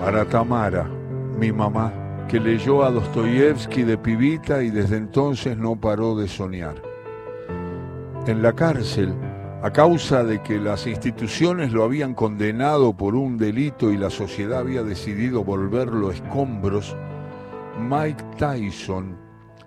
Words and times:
Para 0.00 0.26
Tamara, 0.26 0.84
mi 1.38 1.50
mamá, 1.52 1.92
que 2.28 2.38
leyó 2.38 2.84
a 2.84 2.90
Dostoyevsky 2.90 3.82
de 3.82 3.96
pibita 3.96 4.62
y 4.62 4.70
desde 4.70 4.98
entonces 4.98 5.56
no 5.56 5.74
paró 5.74 6.14
de 6.14 6.28
soñar. 6.28 6.74
En 8.26 8.42
la 8.42 8.52
cárcel, 8.52 9.14
a 9.62 9.72
causa 9.72 10.22
de 10.22 10.42
que 10.42 10.58
las 10.58 10.86
instituciones 10.86 11.72
lo 11.72 11.82
habían 11.82 12.14
condenado 12.14 12.94
por 12.94 13.14
un 13.14 13.38
delito 13.38 13.90
y 13.90 13.96
la 13.96 14.10
sociedad 14.10 14.60
había 14.60 14.82
decidido 14.82 15.42
volverlo 15.42 16.10
escombros, 16.10 16.94
Mike 17.80 18.22
Tyson 18.36 19.16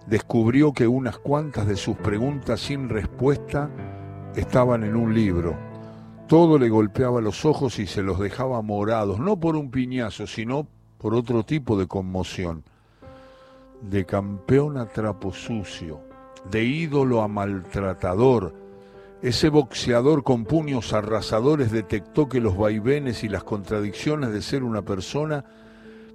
descubrió 0.05 0.73
que 0.73 0.87
unas 0.87 1.17
cuantas 1.17 1.67
de 1.67 1.75
sus 1.75 1.97
preguntas 1.97 2.59
sin 2.59 2.87
respuesta 2.87 3.69
estaban 4.35 4.83
en 4.83 4.95
un 4.95 5.13
libro. 5.13 5.68
Todo 6.29 6.59
le 6.59 6.69
golpeaba 6.69 7.21
los 7.21 7.43
ojos 7.43 7.79
y 7.79 7.87
se 7.87 8.03
los 8.03 8.19
dejaba 8.19 8.61
morados, 8.61 9.17
no 9.17 9.39
por 9.39 9.55
un 9.55 9.71
piñazo, 9.71 10.27
sino 10.27 10.67
por 10.99 11.15
otro 11.15 11.43
tipo 11.43 11.75
de 11.75 11.87
conmoción. 11.87 12.63
De 13.81 14.05
campeón 14.05 14.77
a 14.77 14.85
trapo 14.85 15.33
sucio, 15.33 16.01
de 16.51 16.63
ídolo 16.63 17.23
a 17.23 17.27
maltratador, 17.27 18.53
ese 19.23 19.49
boxeador 19.49 20.23
con 20.23 20.45
puños 20.45 20.93
arrasadores 20.93 21.71
detectó 21.71 22.29
que 22.29 22.39
los 22.39 22.55
vaivenes 22.55 23.23
y 23.23 23.27
las 23.27 23.43
contradicciones 23.43 24.31
de 24.31 24.43
ser 24.43 24.63
una 24.63 24.83
persona 24.83 25.45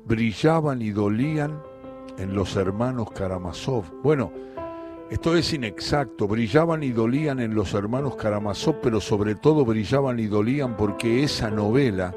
brillaban 0.04 0.80
y 0.80 0.90
dolían 0.90 1.60
en 2.18 2.36
los 2.36 2.54
hermanos 2.54 3.10
Karamazov. 3.10 3.86
Bueno, 4.04 4.30
esto 5.14 5.36
es 5.36 5.52
inexacto, 5.52 6.26
brillaban 6.26 6.82
y 6.82 6.90
dolían 6.90 7.38
en 7.38 7.54
los 7.54 7.72
hermanos 7.72 8.16
Karamazov, 8.16 8.80
pero 8.82 9.00
sobre 9.00 9.36
todo 9.36 9.64
brillaban 9.64 10.18
y 10.18 10.26
dolían 10.26 10.76
porque 10.76 11.22
esa 11.22 11.52
novela 11.52 12.12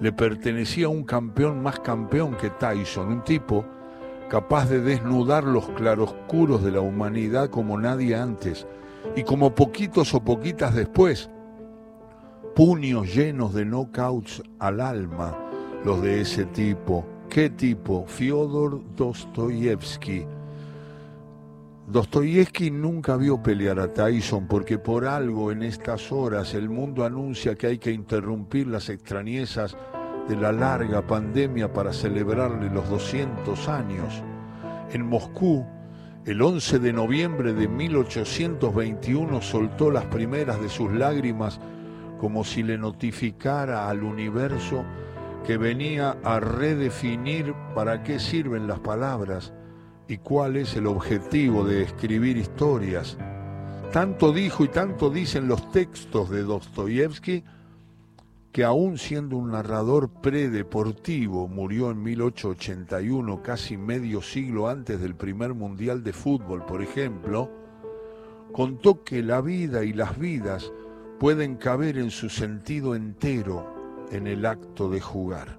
le 0.00 0.12
pertenecía 0.12 0.86
a 0.86 0.88
un 0.88 1.04
campeón 1.04 1.62
más 1.62 1.78
campeón 1.78 2.36
que 2.36 2.50
Tyson, 2.50 3.12
un 3.12 3.22
tipo 3.22 3.64
capaz 4.28 4.68
de 4.68 4.80
desnudar 4.80 5.44
los 5.44 5.68
claroscuros 5.68 6.64
de 6.64 6.72
la 6.72 6.80
humanidad 6.80 7.48
como 7.48 7.78
nadie 7.78 8.16
antes, 8.16 8.66
y 9.14 9.22
como 9.22 9.54
poquitos 9.54 10.12
o 10.12 10.24
poquitas 10.24 10.74
después, 10.74 11.30
puños 12.56 13.14
llenos 13.14 13.54
de 13.54 13.64
knockouts 13.64 14.42
al 14.58 14.80
alma, 14.80 15.38
los 15.84 16.02
de 16.02 16.22
ese 16.22 16.46
tipo. 16.46 17.06
¿Qué 17.28 17.50
tipo? 17.50 18.04
Fyodor 18.08 18.82
Dostoyevsky 18.96 20.26
Dostoyevsky 21.92 22.70
nunca 22.70 23.18
vio 23.18 23.42
pelear 23.42 23.78
a 23.78 23.92
Tyson 23.92 24.46
porque 24.46 24.78
por 24.78 25.04
algo 25.04 25.52
en 25.52 25.62
estas 25.62 26.10
horas 26.10 26.54
el 26.54 26.70
mundo 26.70 27.04
anuncia 27.04 27.54
que 27.54 27.66
hay 27.66 27.76
que 27.76 27.92
interrumpir 27.92 28.66
las 28.66 28.88
extrañezas 28.88 29.76
de 30.26 30.34
la 30.36 30.52
larga 30.52 31.06
pandemia 31.06 31.70
para 31.70 31.92
celebrarle 31.92 32.70
los 32.70 32.88
200 32.88 33.68
años. 33.68 34.22
En 34.90 35.06
Moscú, 35.06 35.66
el 36.24 36.40
11 36.40 36.78
de 36.78 36.94
noviembre 36.94 37.52
de 37.52 37.68
1821 37.68 39.42
soltó 39.42 39.90
las 39.90 40.06
primeras 40.06 40.62
de 40.62 40.70
sus 40.70 40.90
lágrimas 40.92 41.60
como 42.18 42.42
si 42.42 42.62
le 42.62 42.78
notificara 42.78 43.90
al 43.90 44.02
universo 44.02 44.86
que 45.46 45.58
venía 45.58 46.16
a 46.24 46.40
redefinir 46.40 47.52
para 47.74 48.02
qué 48.02 48.18
sirven 48.18 48.66
las 48.66 48.80
palabras 48.80 49.52
y 50.08 50.18
cuál 50.18 50.56
es 50.56 50.76
el 50.76 50.86
objetivo 50.86 51.64
de 51.64 51.82
escribir 51.82 52.36
historias. 52.36 53.16
Tanto 53.92 54.32
dijo 54.32 54.64
y 54.64 54.68
tanto 54.68 55.10
dicen 55.10 55.48
los 55.48 55.70
textos 55.70 56.30
de 56.30 56.42
Dostoyevsky 56.42 57.44
que 58.52 58.64
aún 58.64 58.98
siendo 58.98 59.38
un 59.38 59.52
narrador 59.52 60.10
predeportivo, 60.10 61.48
murió 61.48 61.90
en 61.90 62.02
1881, 62.02 63.42
casi 63.42 63.78
medio 63.78 64.20
siglo 64.20 64.68
antes 64.68 65.00
del 65.00 65.14
primer 65.14 65.54
Mundial 65.54 66.04
de 66.04 66.12
Fútbol, 66.12 66.64
por 66.66 66.82
ejemplo, 66.82 67.50
contó 68.52 69.02
que 69.02 69.22
la 69.22 69.40
vida 69.40 69.84
y 69.84 69.94
las 69.94 70.18
vidas 70.18 70.70
pueden 71.18 71.56
caber 71.56 71.96
en 71.96 72.10
su 72.10 72.28
sentido 72.28 72.94
entero 72.94 74.06
en 74.10 74.26
el 74.26 74.44
acto 74.44 74.90
de 74.90 75.00
jugar. 75.00 75.56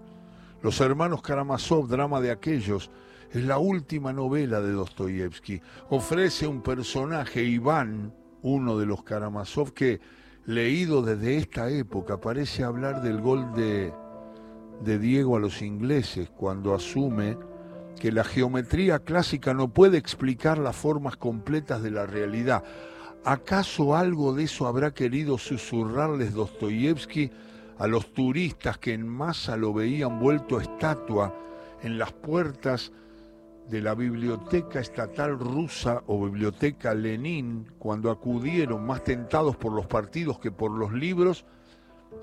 Los 0.62 0.80
hermanos 0.80 1.24
Karamazov, 1.24 1.88
drama 1.88 2.22
de 2.22 2.30
aquellos, 2.30 2.92
es 3.34 3.44
la 3.44 3.58
última 3.58 4.14
novela 4.14 4.62
de 4.62 4.72
Dostoyevsky. 4.72 5.60
Ofrece 5.90 6.46
un 6.46 6.62
personaje, 6.62 7.44
Iván, 7.44 8.14
uno 8.44 8.78
de 8.78 8.86
los 8.86 9.04
Karamazov, 9.04 9.74
que, 9.74 10.00
leído 10.46 11.02
desde 11.02 11.38
esta 11.38 11.70
época, 11.70 12.22
parece 12.22 12.64
hablar 12.64 13.02
del 13.02 13.22
gol 13.22 13.52
de, 13.56 13.92
Diego 15.00 15.36
a 15.36 15.40
los 15.40 15.64
ingleses, 15.64 16.30
cuando 16.30 16.76
asume 16.76 17.38
que 18.00 18.12
la 18.12 18.24
geometría 18.24 19.00
clásica 19.00 19.54
no 19.54 19.70
puede 19.70 19.98
explicar 19.98 20.60
las 20.60 20.76
formas 20.76 21.16
completas 21.16 21.82
de 21.82 21.90
la 21.90 22.06
realidad. 22.06 22.64
¿Acaso 23.26 23.96
algo 23.96 24.34
de 24.34 24.44
eso 24.44 24.68
habrá 24.68 24.94
querido 24.94 25.40
susurrarles 25.40 26.34
Dostoyevsky 26.34 27.32
a 27.80 27.88
los 27.88 28.14
turistas 28.14 28.78
que 28.78 28.94
en 28.94 29.08
masa 29.08 29.58
lo 29.58 29.74
veían 29.74 30.20
vuelto 30.20 30.60
estatua 30.60 31.34
en 31.82 31.98
las 31.98 32.12
puertas 32.12 32.92
de 33.70 33.82
la 33.82 33.96
Biblioteca 33.96 34.80
Estatal 34.80 35.40
Rusa 35.40 36.04
o 36.08 36.26
Biblioteca 36.26 36.94
Lenin 36.94 37.68
cuando 37.80 38.12
acudieron 38.12 38.86
más 38.86 39.04
tentados 39.04 39.56
por 39.56 39.72
los 39.72 39.88
partidos 39.88 40.40
que 40.40 40.52
por 40.52 40.72
los 40.72 40.94
libros 40.94 41.46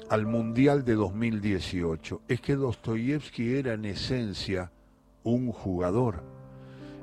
al 0.08 0.26
Mundial 0.26 0.84
de 0.84 0.94
2018. 0.94 2.22
Es 2.28 2.40
que 2.40 2.56
Dostoyevsky 2.56 3.54
era 3.54 3.74
en 3.74 3.84
esencia 3.84 4.70
un 5.22 5.52
jugador. 5.52 6.22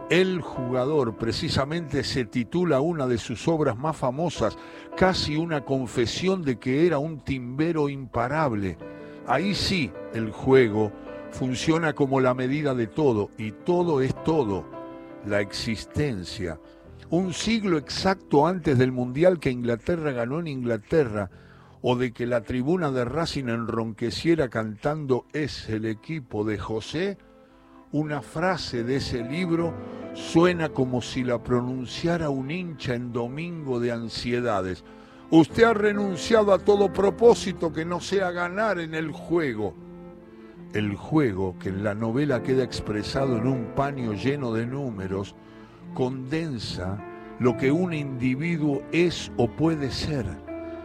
El 0.09 0.41
jugador 0.41 1.17
precisamente 1.17 2.03
se 2.03 2.23
titula 2.23 2.79
una 2.79 3.07
de 3.07 3.17
sus 3.17 3.47
obras 3.47 3.77
más 3.77 3.97
famosas, 3.97 4.57
casi 4.95 5.35
una 5.35 5.65
confesión 5.65 6.43
de 6.43 6.57
que 6.59 6.87
era 6.87 6.97
un 6.97 7.19
timbero 7.19 7.89
imparable. 7.89 8.77
Ahí 9.25 9.53
sí 9.53 9.91
el 10.13 10.31
juego 10.31 10.93
funciona 11.31 11.93
como 11.93 12.19
la 12.19 12.33
medida 12.33 12.73
de 12.73 12.87
todo 12.87 13.29
y 13.37 13.51
todo 13.51 14.01
es 14.01 14.13
todo, 14.23 14.65
la 15.25 15.41
existencia. 15.41 16.59
Un 17.09 17.33
siglo 17.33 17.77
exacto 17.77 18.47
antes 18.47 18.77
del 18.77 18.91
Mundial 18.91 19.39
que 19.39 19.51
Inglaterra 19.51 20.11
ganó 20.11 20.39
en 20.39 20.47
Inglaterra 20.47 21.29
o 21.81 21.95
de 21.95 22.11
que 22.11 22.25
la 22.25 22.41
tribuna 22.41 22.91
de 22.91 23.05
Racing 23.05 23.45
enronqueciera 23.45 24.49
cantando 24.49 25.25
es 25.31 25.69
el 25.69 25.85
equipo 25.85 26.43
de 26.43 26.57
José, 26.57 27.17
una 27.91 28.21
frase 28.21 28.83
de 28.83 28.97
ese 28.97 29.23
libro 29.23 29.73
suena 30.13 30.69
como 30.69 31.01
si 31.01 31.23
la 31.23 31.41
pronunciara 31.41 32.29
un 32.29 32.51
hincha 32.51 32.95
en 32.95 33.13
domingo 33.13 33.79
de 33.79 33.91
ansiedades. 33.91 34.83
Usted 35.29 35.63
ha 35.63 35.73
renunciado 35.73 36.51
a 36.53 36.59
todo 36.59 36.91
propósito 36.91 37.71
que 37.71 37.85
no 37.85 38.01
sea 38.01 38.31
ganar 38.31 38.79
en 38.79 38.93
el 38.93 39.11
juego 39.11 39.86
el 40.73 40.95
juego, 40.95 41.55
que 41.59 41.69
en 41.69 41.83
la 41.83 41.95
novela 41.95 42.43
queda 42.43 42.63
expresado 42.63 43.37
en 43.37 43.47
un 43.47 43.65
paño 43.75 44.13
lleno 44.13 44.53
de 44.53 44.65
números, 44.65 45.35
condensa 45.93 46.97
lo 47.39 47.57
que 47.57 47.71
un 47.71 47.93
individuo 47.93 48.81
es 48.91 49.31
o 49.37 49.47
puede 49.47 49.91
ser. 49.91 50.25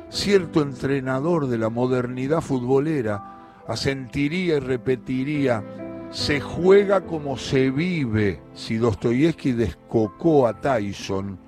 Cierto 0.09 0.63
entrenador 0.63 1.47
de 1.47 1.59
la 1.59 1.71
modernidad 1.71 2.43
futbolera 2.43 3.63
asentiría 3.67 4.57
y 4.57 4.61
repetiría, 4.61 5.65
se 6.11 6.41
juega 6.41 7.01
como 7.03 7.39
se 7.39 7.71
vive, 7.71 8.43
si 8.53 8.77
Dostoyevsky 8.77 9.53
descocó 9.53 10.47
a 10.47 10.61
Tyson 10.61 11.39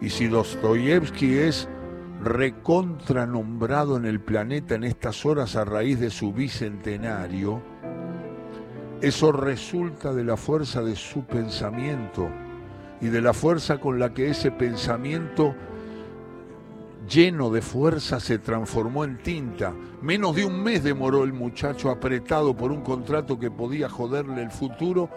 y 0.00 0.10
si 0.10 0.26
Dostoyevsky 0.26 1.38
es 1.38 1.68
recontranombrado 2.24 3.98
en 3.98 4.06
el 4.06 4.18
planeta 4.18 4.74
en 4.74 4.84
estas 4.84 5.26
horas 5.26 5.56
a 5.56 5.64
raíz 5.64 6.00
de 6.00 6.10
su 6.10 6.32
bicentenario, 6.32 7.62
eso 9.02 9.30
resulta 9.30 10.14
de 10.14 10.24
la 10.24 10.38
fuerza 10.38 10.82
de 10.82 10.96
su 10.96 11.24
pensamiento 11.24 12.28
y 13.02 13.08
de 13.08 13.20
la 13.20 13.34
fuerza 13.34 13.78
con 13.78 13.98
la 13.98 14.14
que 14.14 14.30
ese 14.30 14.50
pensamiento 14.50 15.54
lleno 17.06 17.50
de 17.50 17.60
fuerza 17.60 18.18
se 18.20 18.38
transformó 18.38 19.04
en 19.04 19.18
tinta. 19.18 19.74
Menos 20.00 20.34
de 20.34 20.46
un 20.46 20.62
mes 20.62 20.82
demoró 20.82 21.24
el 21.24 21.34
muchacho 21.34 21.90
apretado 21.90 22.56
por 22.56 22.72
un 22.72 22.80
contrato 22.80 23.38
que 23.38 23.50
podía 23.50 23.90
joderle 23.90 24.42
el 24.42 24.50
futuro 24.50 25.10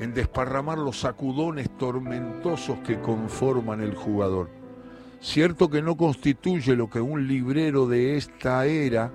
en 0.00 0.12
desparramar 0.12 0.78
los 0.78 0.98
sacudones 0.98 1.70
tormentosos 1.78 2.78
que 2.80 3.00
conforman 3.00 3.80
el 3.80 3.94
jugador. 3.94 4.57
Cierto 5.20 5.68
que 5.68 5.82
no 5.82 5.96
constituye 5.96 6.76
lo 6.76 6.88
que 6.88 7.00
un 7.00 7.26
librero 7.26 7.86
de 7.86 8.16
esta 8.16 8.66
era 8.66 9.10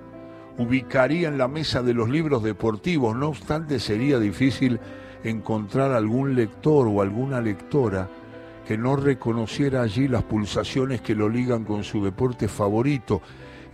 ubicaría 0.58 1.28
en 1.28 1.38
la 1.38 1.48
mesa 1.48 1.82
de 1.82 1.94
los 1.94 2.08
libros 2.08 2.42
deportivos, 2.42 3.16
no 3.16 3.28
obstante 3.28 3.80
sería 3.80 4.18
difícil 4.18 4.78
encontrar 5.24 5.92
algún 5.92 6.34
lector 6.34 6.86
o 6.88 7.00
alguna 7.00 7.40
lectora 7.40 8.08
que 8.66 8.78
no 8.78 8.96
reconociera 8.96 9.82
allí 9.82 10.08
las 10.08 10.22
pulsaciones 10.22 11.00
que 11.00 11.14
lo 11.14 11.28
ligan 11.28 11.64
con 11.64 11.84
su 11.84 12.04
deporte 12.04 12.48
favorito. 12.48 13.20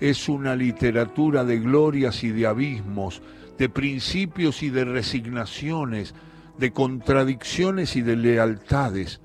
Es 0.00 0.28
una 0.28 0.56
literatura 0.56 1.44
de 1.44 1.58
glorias 1.58 2.24
y 2.24 2.30
de 2.30 2.46
abismos, 2.46 3.22
de 3.58 3.68
principios 3.68 4.62
y 4.62 4.70
de 4.70 4.84
resignaciones, 4.84 6.14
de 6.58 6.72
contradicciones 6.72 7.96
y 7.96 8.02
de 8.02 8.16
lealtades. 8.16 9.20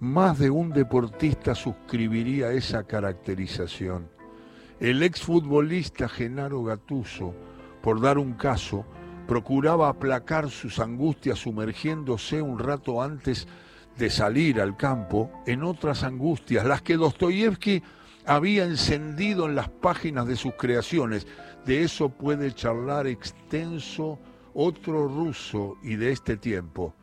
Más 0.00 0.38
de 0.38 0.48
un 0.48 0.70
deportista 0.70 1.54
suscribiría 1.54 2.52
esa 2.52 2.84
caracterización. 2.84 4.08
El 4.80 5.02
exfutbolista 5.02 6.08
Genaro 6.08 6.64
Gatuso, 6.64 7.34
por 7.82 8.00
dar 8.00 8.16
un 8.16 8.32
caso, 8.32 8.86
procuraba 9.28 9.90
aplacar 9.90 10.48
sus 10.48 10.78
angustias 10.78 11.40
sumergiéndose 11.40 12.40
un 12.40 12.58
rato 12.58 13.02
antes 13.02 13.46
de 13.98 14.08
salir 14.08 14.62
al 14.62 14.74
campo 14.78 15.30
en 15.46 15.62
otras 15.62 16.02
angustias, 16.02 16.64
las 16.64 16.80
que 16.80 16.96
Dostoyevsky 16.96 17.82
había 18.24 18.64
encendido 18.64 19.44
en 19.44 19.54
las 19.54 19.68
páginas 19.68 20.26
de 20.26 20.36
sus 20.36 20.54
creaciones. 20.54 21.26
De 21.66 21.82
eso 21.82 22.08
puede 22.08 22.54
charlar 22.54 23.06
extenso 23.06 24.18
otro 24.54 25.08
ruso 25.08 25.76
y 25.82 25.96
de 25.96 26.12
este 26.12 26.38
tiempo, 26.38 26.94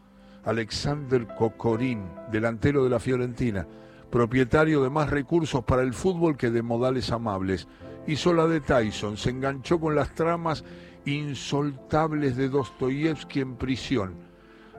Alexander 0.48 1.28
Kokorin, 1.28 2.06
delantero 2.32 2.86
de 2.86 2.90
la 2.90 3.02
Fiorentina, 3.02 3.68
propietario 4.10 4.82
de 4.82 4.90
más 4.90 5.10
recursos 5.10 5.66
para 5.66 5.82
el 5.82 5.94
fútbol 5.94 6.38
que 6.38 6.50
de 6.50 6.62
modales 6.62 7.12
amables. 7.12 7.68
Hizo 8.08 8.34
la 8.34 8.48
de 8.48 8.62
Tyson, 8.62 9.18
se 9.18 9.32
enganchó 9.32 9.78
con 9.78 9.94
las 9.94 10.16
tramas 10.16 10.64
insoltables 11.04 12.38
de 12.38 12.48
Dostoyevsky 12.48 13.42
en 13.42 13.58
prisión. 13.58 14.14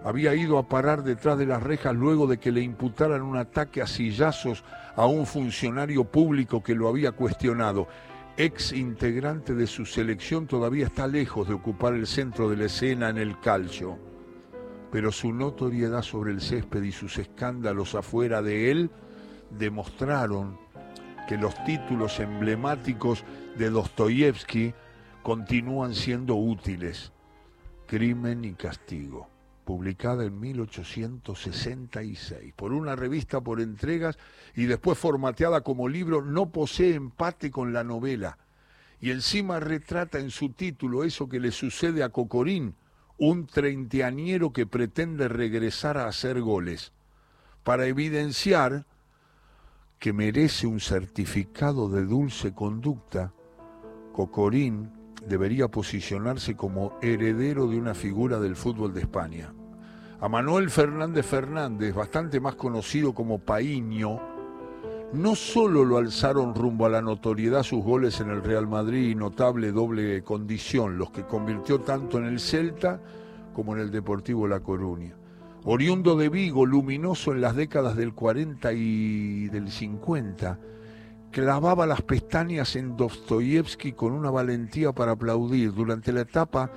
Había 0.03 0.35
ido 0.35 0.57
a 0.57 0.71
parar 0.71 1.05
detrás 1.05 1.37
de 1.37 1.45
las 1.45 1.63
rejas 1.63 1.95
luego 1.95 2.27
de 2.27 2.39
que 2.39 2.51
le 2.51 2.63
imputaran 2.63 3.21
un 3.21 3.37
ataque 3.37 3.83
a 3.83 3.87
sillazos 3.87 4.65
a 4.97 5.05
un 5.05 5.27
funcionario 5.27 6.05
público 6.05 6.63
que 6.63 6.75
lo 6.75 6.89
había 6.89 7.13
cuestionado. 7.13 7.89
Ex 8.39 8.73
integrante 8.73 9.55
de 9.55 9.67
su 9.67 9.85
selección 9.85 10.47
todavía 10.47 10.87
está 10.87 11.07
lejos 11.07 11.47
de 11.47 11.53
ocupar 11.53 11.93
el 11.93 12.07
centro 12.07 12.49
de 12.49 12.57
la 12.57 12.65
escena 12.65 13.11
en 13.11 13.19
el 13.19 13.39
calcio. 13.41 13.99
Pero 14.91 15.13
su 15.13 15.33
notoriedad 15.33 16.03
sobre 16.03 16.33
el 16.33 16.41
césped 16.41 16.83
y 16.83 16.91
sus 16.93 17.19
escándalos 17.19 17.95
afuera 17.95 18.43
de 18.43 18.71
él 18.71 18.91
demostraron 19.51 20.59
que 21.29 21.37
los 21.37 21.55
títulos 21.65 22.19
emblemáticos 22.21 23.25
de 23.57 23.71
Dostoyevsky 23.71 24.73
continúan 25.23 25.95
siendo 25.95 26.37
útiles. 26.37 27.13
Crimen 27.87 28.45
y 28.45 28.55
Castigo, 28.55 29.29
publicada 29.65 30.25
en 30.25 30.41
1866 30.41 32.55
por 32.57 32.73
una 32.73 32.97
revista 32.97 33.43
por 33.43 33.61
entregas 33.61 34.17
y 34.55 34.65
después 34.65 34.99
formateada 34.99 35.61
como 35.61 35.87
libro, 35.89 36.23
no 36.23 36.51
posee 36.51 36.95
empate 36.95 37.51
con 37.51 37.75
la 37.75 37.85
novela. 37.85 38.39
Y 39.01 39.11
encima 39.11 39.61
retrata 39.61 40.19
en 40.19 40.31
su 40.31 40.49
título 40.51 41.05
eso 41.05 41.29
que 41.29 41.41
le 41.41 41.53
sucede 41.53 42.03
a 42.03 42.09
Cocorín, 42.09 42.75
un 43.19 43.47
treintañero 43.47 44.53
que 44.53 44.67
pretende 44.67 45.29
regresar 45.29 45.99
a 45.99 46.07
hacer 46.07 46.41
goles, 46.41 46.93
para 47.65 47.87
evidenciar 47.87 48.87
que 49.99 50.13
merece 50.13 50.67
un 50.67 50.81
certificado 50.81 51.89
de 51.89 52.05
dulce 52.05 52.55
conducta, 52.55 53.33
Cocorín 54.13 54.91
debería 55.27 55.69
posicionarse 55.69 56.57
como 56.57 56.97
heredero 57.03 57.67
de 57.67 57.77
una 57.77 57.95
figura 57.95 58.39
del 58.39 58.57
fútbol 58.57 58.95
de 58.95 59.01
España. 59.01 59.53
A 60.21 60.29
Manuel 60.29 60.71
Fernández 60.71 61.27
Fernández, 61.27 61.95
bastante 61.95 62.41
más 62.41 62.55
conocido 62.55 63.13
como 63.13 63.39
Paíño, 63.39 64.38
no 65.13 65.35
solo 65.35 65.85
lo 65.85 65.97
alzaron 65.97 66.55
rumbo 66.55 66.87
a 66.87 66.91
la 66.91 67.01
notoriedad 67.01 67.63
sus 67.63 67.83
goles 67.83 68.21
en 68.21 68.31
el 68.31 68.43
Real 68.43 68.67
Madrid 68.67 69.11
y 69.11 69.15
notable 69.15 69.73
doble 69.73 70.23
condición, 70.23 70.99
los 70.99 71.11
que 71.11 71.25
convirtió 71.25 71.81
tanto 71.81 72.19
en 72.19 72.27
el 72.27 72.41
Celta 72.41 73.01
como 73.55 73.75
en 73.75 73.81
el 73.81 73.91
Deportivo 73.91 74.47
La 74.47 74.61
Coruña. 74.61 75.15
Oriundo 75.65 76.17
de 76.17 76.29
Vigo, 76.29 76.67
luminoso 76.67 77.33
en 77.33 77.41
las 77.41 77.57
décadas 77.57 77.97
del 77.97 78.15
40 78.15 78.73
y 78.75 79.49
del 79.49 79.71
50, 79.71 80.59
clavaba 81.31 81.87
las 81.87 82.03
pestañas 82.03 82.77
en 82.77 82.97
Dostoyevsky 82.97 83.93
con 83.93 84.13
una 84.13 84.31
valentía 84.31 84.93
para 84.93 85.13
aplaudir 85.13 85.73
durante 85.73 86.13
la 86.13 86.21
etapa 86.21 86.71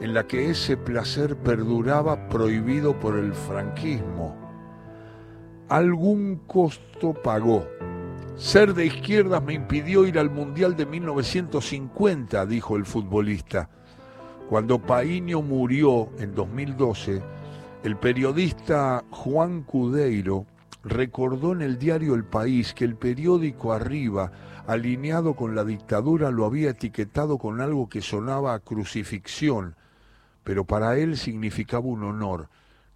en 0.00 0.14
la 0.14 0.26
que 0.26 0.50
ese 0.50 0.76
placer 0.76 1.36
perduraba 1.36 2.28
prohibido 2.28 2.98
por 3.00 3.16
el 3.18 3.32
franquismo. 3.32 4.36
Algún 5.68 6.36
costo 6.46 7.12
pagó. 7.14 7.77
Ser 8.38 8.72
de 8.72 8.86
izquierdas 8.86 9.42
me 9.42 9.52
impidió 9.54 10.06
ir 10.06 10.16
al 10.16 10.30
Mundial 10.30 10.76
de 10.76 10.86
1950, 10.86 12.46
dijo 12.46 12.76
el 12.76 12.86
futbolista. 12.86 13.68
Cuando 14.48 14.78
Paínio 14.78 15.42
murió 15.42 16.10
en 16.20 16.36
2012, 16.36 17.20
el 17.82 17.96
periodista 17.96 19.02
Juan 19.10 19.64
Cudeiro 19.64 20.46
recordó 20.84 21.50
en 21.52 21.62
el 21.62 21.80
diario 21.80 22.14
El 22.14 22.22
País 22.22 22.74
que 22.74 22.84
el 22.84 22.94
periódico 22.94 23.72
Arriba, 23.72 24.30
alineado 24.68 25.34
con 25.34 25.56
la 25.56 25.64
dictadura, 25.64 26.30
lo 26.30 26.44
había 26.44 26.70
etiquetado 26.70 27.38
con 27.38 27.60
algo 27.60 27.88
que 27.88 28.02
sonaba 28.02 28.54
a 28.54 28.60
crucifixión, 28.60 29.74
pero 30.44 30.64
para 30.64 30.96
él 30.96 31.16
significaba 31.16 31.86
un 31.86 32.04
honor. 32.04 32.48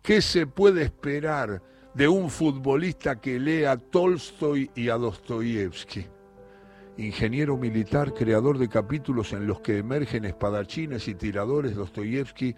¿Qué 0.03 0.23
se 0.23 0.47
puede 0.47 0.83
esperar 0.83 1.62
de 1.94 2.09
un 2.09 2.31
futbolista 2.31 3.21
que 3.21 3.39
lee 3.39 3.65
a 3.65 3.77
Tolstoy 3.77 4.71
y 4.75 4.89
a 4.89 4.97
Dostoyevsky? 4.97 6.06
Ingeniero 6.99 7.56
militar, 7.56 8.12
creador 8.15 8.59
de 8.59 8.69
capítulos 8.69 9.33
en 9.33 9.47
los 9.47 9.61
que 9.61 9.79
emergen 9.79 10.25
espadachines 10.25 11.09
y 11.09 11.15
tiradores, 11.15 11.75
Dostoyevsky 11.75 12.55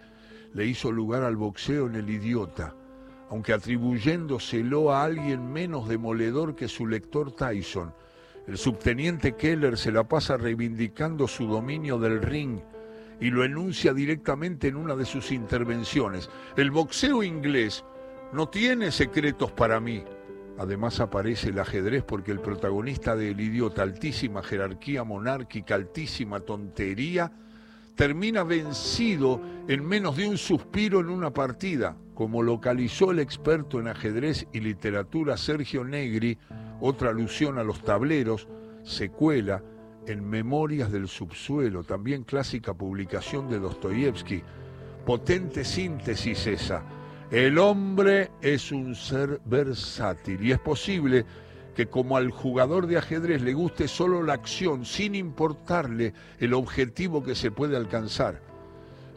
le 0.53 0.65
hizo 0.65 0.91
lugar 0.91 1.23
al 1.23 1.35
boxeo 1.35 1.87
en 1.87 1.95
El 1.95 2.09
Idiota 2.09 2.75
aunque 3.29 3.53
atribuyéndoselo 3.53 4.91
a 4.91 5.03
alguien 5.03 5.51
menos 5.51 5.87
demoledor 5.87 6.55
que 6.55 6.67
su 6.67 6.87
lector 6.87 7.31
Tyson. 7.31 7.93
El 8.47 8.57
subteniente 8.57 9.35
Keller 9.35 9.77
se 9.77 9.91
la 9.91 10.07
pasa 10.07 10.37
reivindicando 10.37 11.27
su 11.27 11.47
dominio 11.47 11.97
del 11.97 12.21
ring 12.21 12.59
y 13.19 13.31
lo 13.31 13.43
enuncia 13.43 13.93
directamente 13.93 14.67
en 14.67 14.75
una 14.75 14.95
de 14.95 15.05
sus 15.05 15.31
intervenciones. 15.31 16.29
El 16.55 16.69
boxeo 16.69 17.23
inglés 17.23 17.83
no 18.33 18.49
tiene 18.49 18.91
secretos 18.91 19.51
para 19.51 19.79
mí. 19.79 20.03
Además 20.57 20.99
aparece 20.99 21.49
el 21.49 21.59
ajedrez 21.59 22.03
porque 22.03 22.31
el 22.31 22.39
protagonista 22.39 23.15
del 23.15 23.39
idiota, 23.39 23.83
altísima 23.83 24.41
jerarquía 24.41 25.03
monárquica, 25.03 25.75
altísima 25.75 26.39
tontería, 26.39 27.31
termina 27.95 28.43
vencido 28.43 29.41
en 29.67 29.85
menos 29.85 30.15
de 30.17 30.29
un 30.29 30.37
suspiro 30.37 30.99
en 30.99 31.09
una 31.09 31.31
partida, 31.31 31.97
como 32.13 32.43
localizó 32.43 33.11
el 33.11 33.19
experto 33.19 33.79
en 33.79 33.87
ajedrez 33.87 34.47
y 34.53 34.59
literatura 34.61 35.37
Sergio 35.37 35.83
Negri, 35.83 36.37
otra 36.79 37.09
alusión 37.09 37.57
a 37.57 37.63
los 37.63 37.81
tableros, 37.81 38.47
secuela 38.83 39.63
en 40.07 40.27
Memorias 40.27 40.91
del 40.91 41.07
Subsuelo, 41.07 41.83
también 41.83 42.23
clásica 42.23 42.73
publicación 42.73 43.49
de 43.49 43.59
Dostoyevsky. 43.59 44.43
Potente 45.05 45.63
síntesis 45.63 46.47
esa. 46.47 46.83
El 47.31 47.57
hombre 47.57 48.29
es 48.41 48.71
un 48.71 48.93
ser 48.93 49.41
versátil 49.45 50.45
y 50.45 50.51
es 50.51 50.59
posible 50.59 51.25
que 51.73 51.87
como 51.87 52.17
al 52.17 52.29
jugador 52.29 52.85
de 52.85 52.99
ajedrez 52.99 53.41
le 53.41 53.53
guste 53.53 53.87
solo 53.87 54.21
la 54.21 54.33
acción 54.33 54.85
sin 54.85 55.15
importarle 55.15 56.13
el 56.39 56.53
objetivo 56.53 57.23
que 57.23 57.33
se 57.33 57.49
puede 57.49 57.75
alcanzar. 57.75 58.41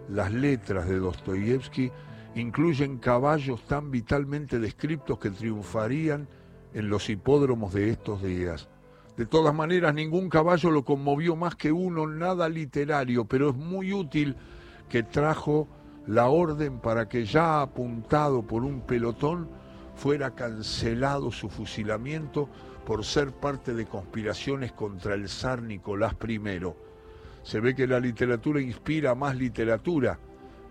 Las 0.08 0.32
letras 0.32 0.88
de 0.88 0.98
Dostoyevsky 0.98 1.92
incluyen 2.34 2.96
caballos 2.96 3.62
tan 3.66 3.90
vitalmente 3.90 4.58
descriptos 4.58 5.18
que 5.18 5.30
triunfarían 5.30 6.28
en 6.72 6.88
los 6.88 7.10
hipódromos 7.10 7.74
de 7.74 7.90
estos 7.90 8.22
días. 8.22 8.70
De 9.18 9.26
todas 9.26 9.54
maneras, 9.54 9.92
ningún 9.92 10.30
caballo 10.30 10.70
lo 10.70 10.82
conmovió 10.82 11.36
más 11.36 11.56
que 11.56 11.72
uno, 11.72 12.06
nada 12.06 12.48
literario, 12.48 13.26
pero 13.26 13.50
es 13.50 13.56
muy 13.56 13.92
útil 13.92 14.34
que 14.88 15.02
trajo 15.02 15.68
la 16.08 16.30
orden 16.30 16.80
para 16.80 17.06
que 17.06 17.26
ya 17.26 17.60
apuntado 17.60 18.42
por 18.42 18.64
un 18.64 18.80
pelotón, 18.80 19.46
fuera 19.94 20.34
cancelado 20.34 21.30
su 21.30 21.50
fusilamiento 21.50 22.48
por 22.86 23.04
ser 23.04 23.32
parte 23.32 23.74
de 23.74 23.84
conspiraciones 23.84 24.72
contra 24.72 25.14
el 25.14 25.28
zar 25.28 25.62
Nicolás 25.62 26.14
I. 26.26 26.40
Se 27.42 27.60
ve 27.60 27.74
que 27.74 27.86
la 27.86 28.00
literatura 28.00 28.60
inspira 28.60 29.14
más 29.14 29.36
literatura. 29.36 30.18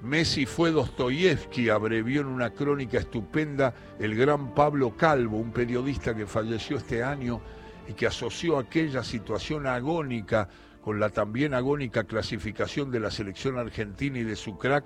Messi 0.01 0.47
fue 0.47 0.71
Dostoyevsky, 0.71 1.69
abrevió 1.69 2.21
en 2.21 2.27
una 2.27 2.49
crónica 2.49 2.97
estupenda 2.97 3.75
el 3.99 4.15
gran 4.15 4.55
Pablo 4.55 4.95
Calvo, 4.97 5.37
un 5.37 5.51
periodista 5.51 6.15
que 6.15 6.25
falleció 6.25 6.77
este 6.77 7.03
año 7.03 7.41
y 7.87 7.93
que 7.93 8.07
asoció 8.07 8.57
aquella 8.57 9.03
situación 9.03 9.67
agónica 9.67 10.49
con 10.81 10.99
la 10.99 11.09
también 11.09 11.53
agónica 11.53 12.05
clasificación 12.05 12.89
de 12.89 13.01
la 13.01 13.11
selección 13.11 13.57
argentina 13.57 14.17
y 14.19 14.23
de 14.23 14.35
su 14.35 14.57
crack 14.57 14.85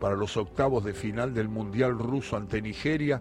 para 0.00 0.16
los 0.16 0.36
octavos 0.36 0.82
de 0.82 0.94
final 0.94 1.34
del 1.34 1.48
Mundial 1.48 1.98
ruso 1.98 2.36
ante 2.36 2.62
Nigeria 2.62 3.20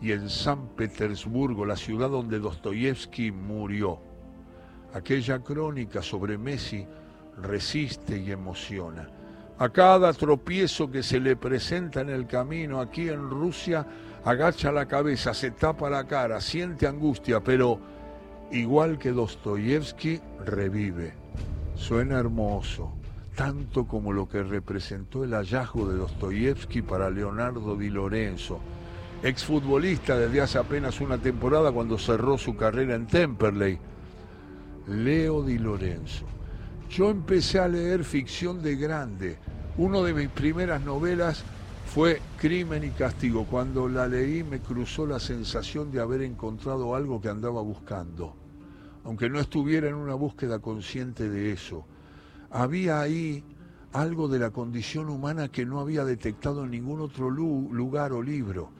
y 0.00 0.12
en 0.12 0.30
San 0.30 0.68
Petersburgo, 0.68 1.66
la 1.66 1.76
ciudad 1.76 2.08
donde 2.08 2.38
Dostoyevsky 2.38 3.32
murió. 3.32 3.98
Aquella 4.94 5.40
crónica 5.40 6.00
sobre 6.00 6.38
Messi 6.38 6.86
resiste 7.36 8.18
y 8.18 8.30
emociona. 8.30 9.10
A 9.58 9.68
cada 9.68 10.12
tropiezo 10.14 10.90
que 10.90 11.02
se 11.02 11.20
le 11.20 11.36
presenta 11.36 12.00
en 12.00 12.08
el 12.08 12.26
camino 12.26 12.80
aquí 12.80 13.08
en 13.08 13.28
Rusia, 13.28 13.86
agacha 14.24 14.72
la 14.72 14.86
cabeza, 14.86 15.34
se 15.34 15.50
tapa 15.50 15.90
la 15.90 16.06
cara, 16.06 16.40
siente 16.40 16.86
angustia, 16.86 17.40
pero 17.40 17.78
igual 18.52 18.98
que 18.98 19.10
Dostoyevsky, 19.10 20.20
revive. 20.46 21.12
Suena 21.74 22.18
hermoso, 22.18 22.92
tanto 23.40 23.86
como 23.86 24.12
lo 24.12 24.28
que 24.28 24.42
representó 24.42 25.24
el 25.24 25.32
hallazgo 25.32 25.88
de 25.88 25.96
Dostoyevsky 25.96 26.82
para 26.82 27.08
Leonardo 27.08 27.74
Di 27.74 27.88
Lorenzo, 27.88 28.60
exfutbolista 29.22 30.18
desde 30.18 30.42
hace 30.42 30.58
apenas 30.58 31.00
una 31.00 31.16
temporada 31.16 31.72
cuando 31.72 31.96
cerró 31.96 32.36
su 32.36 32.54
carrera 32.54 32.94
en 32.94 33.06
Temperley. 33.06 33.78
Leo 34.88 35.42
Di 35.42 35.56
Lorenzo. 35.56 36.26
Yo 36.90 37.08
empecé 37.08 37.60
a 37.60 37.66
leer 37.66 38.04
ficción 38.04 38.60
de 38.62 38.76
grande. 38.76 39.38
Una 39.78 40.02
de 40.02 40.12
mis 40.12 40.28
primeras 40.28 40.82
novelas 40.82 41.42
fue 41.86 42.20
Crimen 42.36 42.84
y 42.84 42.90
Castigo. 42.90 43.46
Cuando 43.46 43.88
la 43.88 44.06
leí 44.06 44.44
me 44.44 44.60
cruzó 44.60 45.06
la 45.06 45.18
sensación 45.18 45.90
de 45.90 46.00
haber 46.00 46.20
encontrado 46.20 46.94
algo 46.94 47.22
que 47.22 47.30
andaba 47.30 47.62
buscando, 47.62 48.36
aunque 49.02 49.30
no 49.30 49.40
estuviera 49.40 49.88
en 49.88 49.94
una 49.94 50.14
búsqueda 50.14 50.58
consciente 50.58 51.30
de 51.30 51.52
eso. 51.52 51.86
Había 52.50 53.00
ahí 53.00 53.44
algo 53.92 54.28
de 54.28 54.38
la 54.38 54.50
condición 54.50 55.08
humana 55.08 55.48
que 55.48 55.66
no 55.66 55.80
había 55.80 56.04
detectado 56.04 56.64
en 56.64 56.70
ningún 56.70 57.00
otro 57.00 57.30
lugar 57.30 58.12
o 58.12 58.22
libro. 58.22 58.70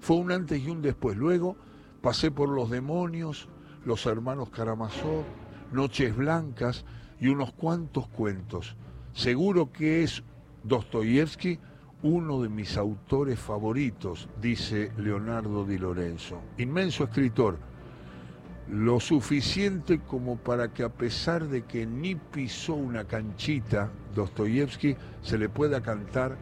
Fue 0.00 0.16
un 0.16 0.32
antes 0.32 0.62
y 0.62 0.70
un 0.70 0.82
después. 0.82 1.16
Luego 1.16 1.56
pasé 2.00 2.30
por 2.30 2.48
Los 2.48 2.70
Demonios, 2.70 3.48
Los 3.84 4.06
Hermanos 4.06 4.50
Karamazov, 4.50 5.24
Noches 5.72 6.16
Blancas 6.16 6.84
y 7.20 7.28
unos 7.28 7.52
cuantos 7.52 8.08
cuentos. 8.08 8.76
Seguro 9.12 9.72
que 9.72 10.02
es 10.02 10.22
Dostoyevsky 10.64 11.58
uno 12.02 12.42
de 12.42 12.48
mis 12.48 12.76
autores 12.76 13.38
favoritos, 13.38 14.28
dice 14.40 14.92
Leonardo 14.98 15.64
Di 15.64 15.78
Lorenzo. 15.78 16.40
Inmenso 16.58 17.04
escritor, 17.04 17.58
lo 18.70 19.00
suficiente 19.00 20.00
como 20.00 20.36
para 20.36 20.68
que 20.68 20.82
a 20.82 20.90
pesar 20.90 21.48
de 21.48 21.62
que 21.64 21.86
ni 21.86 22.16
pisó 22.16 22.74
una 22.74 23.04
canchita, 23.04 23.90
Dostoyevsky 24.14 24.94
se 25.22 25.38
le 25.38 25.48
pueda 25.48 25.80
cantar 25.82 26.36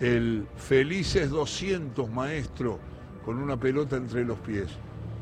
el 0.00 0.46
Felices 0.56 1.28
200, 1.28 2.10
maestro, 2.10 2.78
con 3.24 3.38
una 3.38 3.58
pelota 3.58 3.96
entre 3.96 4.24
los 4.24 4.38
pies. 4.38 4.68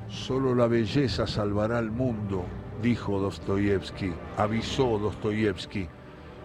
Solo 0.08 0.54
la 0.54 0.68
belleza 0.68 1.26
salvará 1.26 1.78
al 1.78 1.90
mundo, 1.90 2.44
dijo 2.80 3.18
Dostoyevsky, 3.18 4.12
avisó 4.36 4.98
Dostoyevsky. 4.98 5.88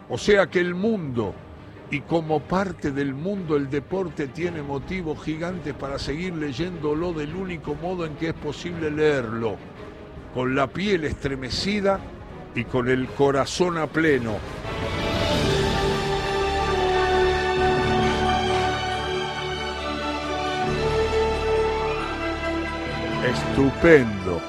O 0.10 0.18
sea 0.18 0.48
que 0.48 0.62
el 0.62 0.74
mundo, 0.74 1.36
y 1.92 2.02
como 2.02 2.40
parte 2.40 2.92
del 2.92 3.14
mundo 3.14 3.56
el 3.56 3.70
deporte 3.70 4.28
tiene 4.28 4.64
motivos 4.64 5.22
gigantes 5.24 5.76
para 5.76 6.00
seguir 6.00 6.34
leyéndolo 6.34 7.14
del 7.14 7.36
único 7.36 7.76
modo 7.76 8.06
en 8.08 8.16
que 8.16 8.30
es 8.30 8.34
posible 8.34 8.90
leerlo, 8.90 9.58
con 10.34 10.56
la 10.56 10.68
piel 10.68 11.04
estremecida 11.04 12.00
y 12.56 12.64
con 12.64 12.90
el 12.90 13.08
corazón 13.08 13.78
a 13.78 13.88
pleno. 13.88 14.38
Estupendo, 23.26 24.42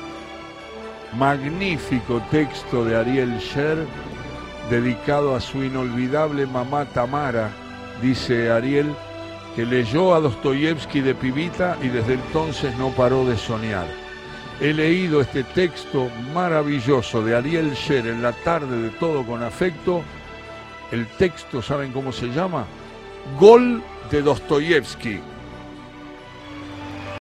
magnífico 1.18 2.22
texto 2.30 2.84
de 2.84 2.96
Ariel 2.96 3.38
Sher 3.38 3.86
dedicado 4.70 5.36
a 5.36 5.40
su 5.40 5.62
inolvidable 5.62 6.46
mamá 6.46 6.86
Tamara, 6.86 7.50
dice 8.00 8.50
Ariel, 8.50 8.94
que 9.54 9.66
leyó 9.66 10.14
a 10.14 10.20
Dostoyevsky 10.20 11.00
de 11.00 11.14
pibita 11.14 11.76
y 11.82 11.88
desde 11.88 12.14
entonces 12.14 12.76
no 12.78 12.88
paró 12.90 13.26
de 13.26 13.36
soñar. 13.36 14.01
He 14.62 14.72
leído 14.72 15.20
este 15.20 15.42
texto 15.42 16.08
maravilloso 16.32 17.20
de 17.24 17.34
Ariel 17.34 17.72
Sher 17.72 18.06
en 18.06 18.22
la 18.22 18.30
tarde 18.30 18.80
de 18.80 18.90
todo 18.90 19.26
con 19.26 19.42
afecto. 19.42 20.04
El 20.92 21.08
texto, 21.18 21.60
¿saben 21.60 21.90
cómo 21.90 22.12
se 22.12 22.28
llama? 22.28 22.64
Gol 23.40 23.82
de 24.08 24.22
Dostoyevsky. 24.22 25.20